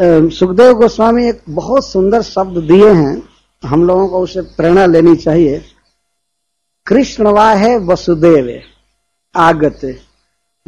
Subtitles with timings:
[0.00, 3.28] सुखदेव गोस्वामी एक बहुत सुंदर शब्द दिए हैं।
[3.64, 5.64] हम लोगों को उसे प्रेरणा लेनी चाहिए।
[6.86, 8.60] कृष्णवाह है वसुदेव,
[9.36, 10.00] आगत।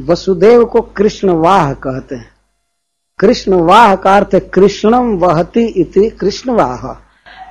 [0.00, 2.30] वसुदेव को कृष्णवाह कहते हैं।
[3.18, 7.06] कृष्णवाह का अर्थ कृष्णम वहती इति कृष्णवाह।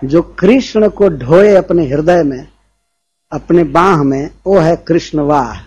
[0.07, 2.47] जो कृष्ण को ढोए अपने हृदय में,
[3.31, 5.59] अपने बाह में, वो है कृष्णवाह।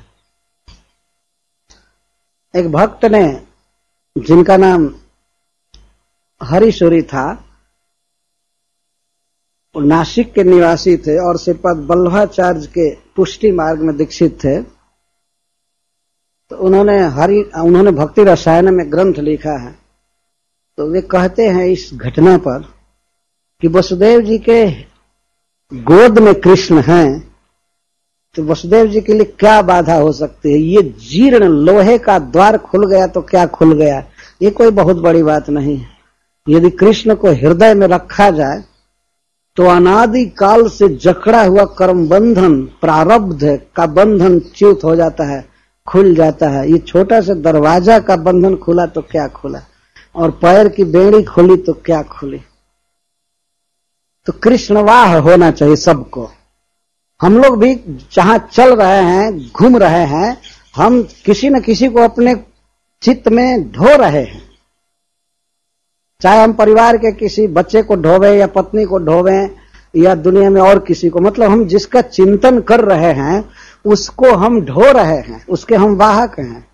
[2.58, 3.42] एक भक्त ने,
[4.18, 4.94] जिनका नाम
[6.40, 7.26] हरिशोरी था।
[9.74, 14.60] नासिक के निवासी थे और श्रीपद बल्लभाचार्य के पुष्टि मार्ग में दीक्षित थे।
[16.50, 19.72] तो उन्होंने हरि, उन्होंने भक्ति रसायन में ग्रंथ लिखा है।
[20.78, 22.62] तो वे कहते हैं इस घटना पर
[23.62, 24.64] कि वसुदेव जी के
[25.72, 27.28] गोद में कृष्ण हैं
[28.34, 30.58] तो वसुदेव जी के लिए क्या बाधा हो सकती है?
[30.58, 33.98] ये जीर्ण लोहे का द्वार खुल गया तो क्या खुल गया?
[34.42, 35.97] ये कोई बहुत बड़ी बात नहीं है।
[36.48, 38.62] यदि कृष्ण को हृदय में रखा जाए
[39.56, 43.44] तो अनादि काल से जकड़ा हुआ कर्म बंधन प्रारब्ध
[43.76, 45.44] का बंधन च्युत हो जाता है,
[45.86, 49.62] खुल जाता है। ये छोटा सा दरवाज़ा का बंधन खुला तो क्या खुला?
[50.16, 52.40] और पैर की बेड़ी खुली तो क्या खुली?
[54.26, 56.30] तो कृष्णवाह होना चाहिए सबको।
[57.20, 57.74] हम लोग भी
[58.14, 60.36] जहाँ चल रहे हैं, घूम रहे हैं,
[60.76, 62.34] हम किसी न किसी को अपने
[63.02, 64.47] चित्त में ढो रहे हैं।
[66.22, 69.56] चाहे हम परिवार के किसी बच्चे को ढोवे या पत्नी को ढोवे
[69.96, 73.50] या दुनिया में और किसी को मतलब हम जिसका चिंतन कर रहे हैं,
[73.84, 76.68] उसको हम ढो रहे हैं, उसके हम वाहक हैं।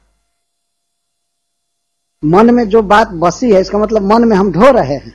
[2.25, 5.15] मन में जो बात बसी है, इसका मतलब मन में हम ढो रहे हैं।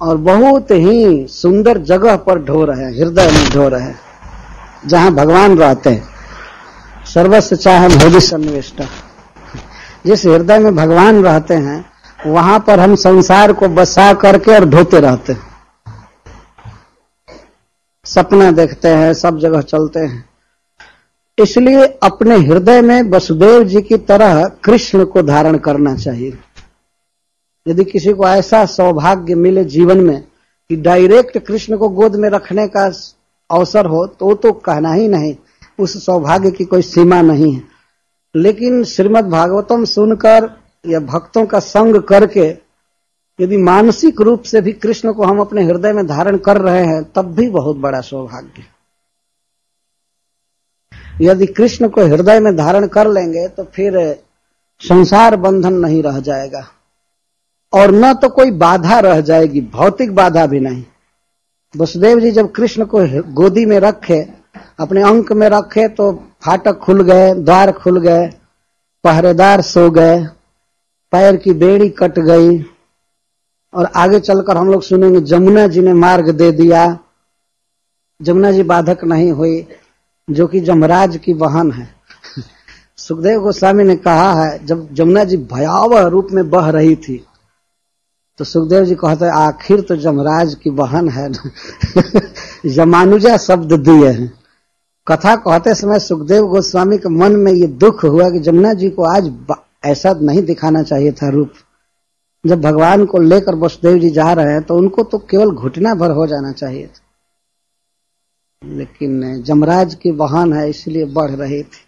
[0.00, 3.98] और बहुत ही सुंदर जगह पर ढो रहे हैं, हृदय में ढो रहे हैं,
[4.86, 6.08] जहाँ भगवान रहते हैं।
[7.14, 8.84] सर्वस्व चाहे भोजि सन्निविष्टा।
[10.06, 11.95] जिस हृदय में भगवान रहते हैं
[12.26, 15.54] वहाँ पर हम संसार को बसा करके और ढोते रहते हैं।
[18.06, 20.24] सपना देखते हैं, सब जगह चलते हैं।
[21.38, 26.38] इसलिए अपने हृदय में वसुदेव जी की तरह कृष्ण को धारण करना चाहिए।
[27.66, 30.20] यदि किसी को ऐसा सौभाग्य मिले जीवन में
[30.70, 32.84] कि डायरेक्ट कृष्ण को गोद में रखने का
[33.50, 35.34] अवसर हो तो तो कहना ही नहीं,
[35.78, 37.62] उस सौभाग्य की कोई सीमा नहीं है।
[38.34, 40.48] लेकिन श्रीमद् भागवतम सुनकर
[40.86, 42.46] या भक्तों का संग करके
[43.38, 47.02] यदि मानसिक रूप से भी कृष्ण को हम अपने हृदय में धारण कर रहे हैं,
[47.06, 48.64] तब भी बहुत बड़ा सौभाग्य
[51.20, 53.98] यदि कृष्ण को हृदय में धारण कर लेंगे तो फिर
[54.82, 56.66] संसार बंधन नहीं रह जाएगा।
[57.72, 60.84] और न तो कोई बाधा रह जाएगी, भौतिक बाधा भी नहीं।
[61.74, 62.98] वसुदेव जी जब कृष्ण को
[63.34, 64.20] गोदी में रखे,
[64.80, 68.26] अपने अंक में रखे तो फाटक खुल गए, द्वार खुल गए,
[69.04, 70.18] पहरेदार सो गए।
[71.12, 72.58] पैर की बेड़ी कट गई
[73.74, 76.98] और आगे चलकर हम लोग सुनेंगे जमुना जी ने मार्ग दे दिया।
[78.22, 79.66] जमुना जी बाधक नहीं हुई
[80.30, 81.88] जो कि जमराज की बहन है।
[82.96, 87.26] सुखदेव गोस्वामी ने कहा है जब जमुना जी भयावह रूप में बह रही थी
[88.38, 91.32] तो सुखदेव जी कहते आखिर तो जमराज की बहन है।
[92.66, 94.32] जमानुजा शब्द दिए हैं।
[95.08, 99.02] कथा कहते समय सुखदेव गोस्वामी के मन में ये दुख हुआ कि जमुना जी को
[99.02, 99.28] आज
[99.82, 101.52] ऐसा नहीं दिखाना चाहिए था रूप।
[102.44, 106.10] जब भगवान को लेकर वसुदेव जी जा रहे हैं तो उनको तो केवल घुटना भर
[106.10, 107.04] हो जाना चाहिए था।
[108.62, 111.84] लेकिन जमराज की वाहन है, इसलिए बढ़ रही थी।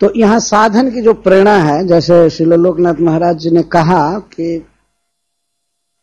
[0.00, 4.66] तो यहाँ साधन की जो प्रेरणा है, जैसे श्री लोकनाथ महाराज जी ने कहा कि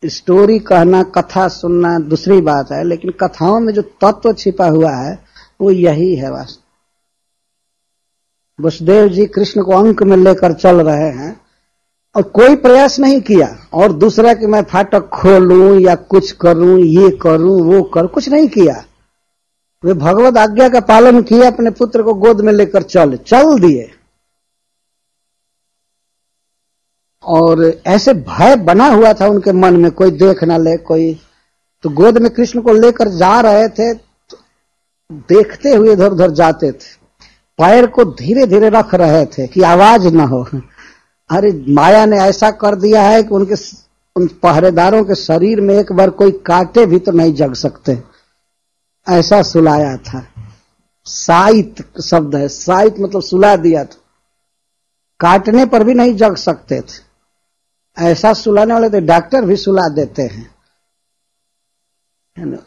[0.02, 5.18] स्टोरी कहना, कथा सुनना दूसरी बात है, लेकिन कथाओं में जो तत्व छिपा हुआ है,
[5.60, 6.59] वो यही है वास्तव
[8.60, 11.40] वसुदेव जी कृष्ण को अंक में लेकर चल रहे हैं
[12.14, 17.10] और कोई प्रयास नहीं किया। और दूसरा कि मैं फाटक खोलूं या कुछ करूँ, ये
[17.22, 18.84] करूँ, वो कर, कुछ नहीं किया।
[19.82, 23.90] वे भगवत आज्ञा का पालन किया, अपने पुत्र को गोद में लेकर चल चल दिए।
[27.24, 31.12] और ऐसे भय बना हुआ था उनके मन में, कोई देख ना ले, कोई।
[31.84, 34.36] तो गोद में कृष्ण को लेकर जा रहे थे तो
[35.28, 36.99] देखते हुए इधर उधर जाते थे।
[37.60, 40.46] पैर को धीरे धीरे रख रहे थे कि आवाज़ ना हो।
[41.30, 43.54] अरे, माया ने ऐसा कर दिया है कि उनके
[44.16, 48.02] उन पहरेदारों के शरीर में एक बार कोई काटे भी तो नहीं जग सकते।
[49.08, 50.26] ऐसा सुलाया था।
[51.04, 53.96] साइत शब्द है। साइत मतलब सुला दिया था।
[55.20, 57.10] काटने पर भी नहीं जग सकते थे।
[57.98, 60.54] ऐसा सुलाने वाले तो डॉक्टर भी सुला देते हैं।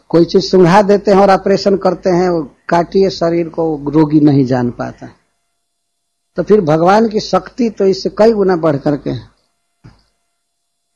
[0.08, 2.30] कोई चीज़ सुंघा देते हैं और ऑपरेशन करते हैं
[2.68, 5.08] काटिए शरीर को रोगी नहीं जान पाता।
[6.36, 9.28] तो फिर भगवान की शक्ति तो इससे कई गुना बढ़ करके है।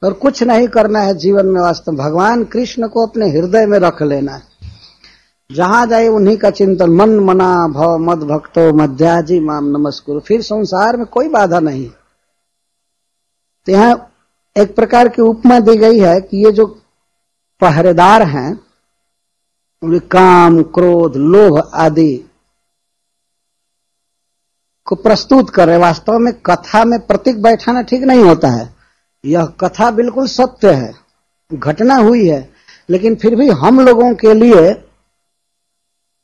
[0.02, 4.02] और कुछ नहीं करना है जीवन में वास्तव भगवान कृष्ण को अपने हृदय में रख
[4.02, 4.42] लेना है।
[5.50, 10.96] जहाँ जाए उन्हीं का चिंतन। मन मना भव मद भक्तो मध्याजी माम नमस्कुरु। फिर संसार
[10.96, 11.88] में कोई बाधा नहीं।
[13.66, 14.12] तो यहाँ
[14.56, 16.66] एक प्रकार की उपमा दी गई है कि ये जो
[17.62, 18.67] पहरेदार हैं
[19.84, 22.30] काम, क्रोध, लोभ आदि
[24.84, 28.74] को प्रस्तुत कर। रहे वास्तव में कथा में प्रतीक बैठाना ठीक नहीं होता है।
[29.24, 30.94] यह कथा बिल्कुल सत्य है।
[31.54, 32.50] घटना हुई है।
[32.90, 34.72] लेकिन फिर भी हम लोगों के लिए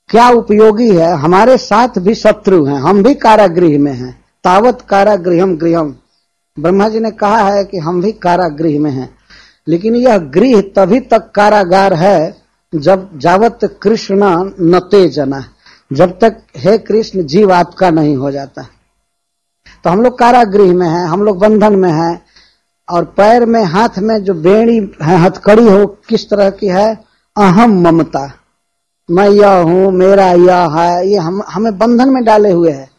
[0.08, 1.12] क्या उपयोगी है?
[1.12, 5.98] हमारे साथ भी शत्रु हैं। हम भी कारागृह में हैं। तावत कारागृहम गृहम।
[6.58, 9.14] ब्रह्मा जी ने कहा है कि हम भी कारागृह में हैं।
[9.68, 12.43] लेकिन यह गृह तभी तक कारागार है
[12.74, 14.22] जब जावत कृष्ण
[14.60, 15.44] नते जना
[15.92, 18.62] जब तक हे कृष्ण जीव आपका नहीं हो जाता।
[19.84, 22.22] तो हम लोग कारागृह में है, हम लोग बंधन में है,
[22.90, 27.04] और पैर में, हाथ में जो बेड़ी है, हथकड़ी हो, किस तरह की है?
[27.36, 28.32] अहम ममता।
[29.10, 32.90] मैं यह हूँ, मेरा यह है, ये हम, हमें बंधन में डाले हुए हैं।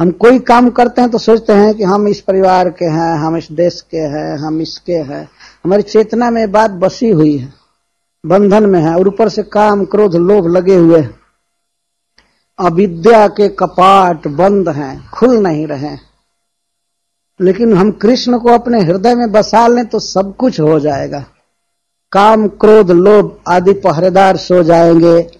[0.00, 3.36] हम कोई काम करते हैं तो सोचते हैं कि हम इस परिवार के हैं, हम
[3.36, 5.28] इस देश के हैं, हम इसके हैं।
[5.64, 7.52] हमारी चेतना में बात बसी हुई है।
[8.26, 11.08] बंधन में है और ऊपर से काम, क्रोध, लोभ लगे हुए
[12.58, 15.96] अविद्या के कपाट बंद हैं, खुल नहीं रहे।
[17.40, 21.24] लेकिन हम कृष्ण को अपने हृदय में बसा लें तो सब कुछ हो जाएगा।
[22.12, 25.30] काम, क्रोध, लोभ आदि पहरेदार सो जाएँगे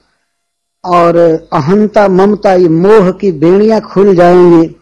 [0.85, 1.17] और
[1.53, 4.77] अहंता, ममता, ये मोह की बेड़ियाँ खुल जाएँगी।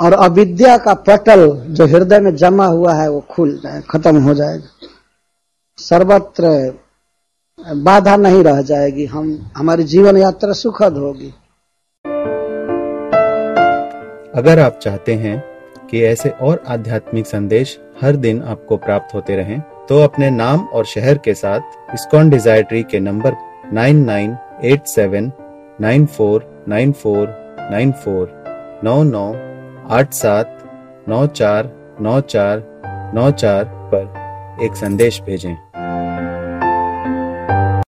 [0.00, 4.34] और अविद्या का पटल जो हृदय में जमा हुआ है, वो खुल जाए खत्म हो
[4.34, 4.79] जाएगा।
[5.80, 6.48] सर्वत्र
[7.78, 11.32] बाधा नहीं रह जाएगी हम हमारी जीवन यात्रा सुखद होगी।
[14.34, 15.42] अगर आप चाहते हैं
[15.90, 20.84] कि ऐसे और आध्यात्मिक संदेश हर दिन आपको प्राप्त होते रहें, तो अपने नाम और
[20.86, 23.36] शहर के साथ इस्कॉन डिज़ायर ट्री के number
[23.72, 25.32] nine nine eight seven
[25.80, 27.26] nine four nine four
[27.70, 29.26] nine four नौ नौ
[29.96, 30.58] आठ सात
[31.08, 32.62] नौ चार नौ चार
[33.14, 35.69] नौ चार पर एक संदेश भेजें।